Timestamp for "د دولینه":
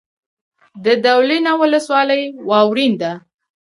0.85-1.51